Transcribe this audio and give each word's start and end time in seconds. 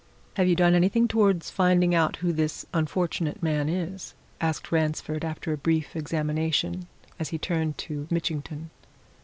"Have 0.35 0.47
you 0.47 0.55
done 0.55 0.73
anything 0.73 1.07
towards 1.07 1.51
finding 1.51 1.93
out 1.93 2.15
who 2.15 2.33
this 2.33 2.65
unfortunate 2.73 3.43
man 3.43 3.69
is?" 3.69 4.15
asked 4.41 4.71
Ransford, 4.71 5.23
after 5.23 5.53
a 5.53 5.57
brief 5.57 5.95
examination, 5.95 6.87
as 7.19 7.29
he 7.29 7.37
turned 7.37 7.77
to 7.77 8.07
Mitchington. 8.09 8.71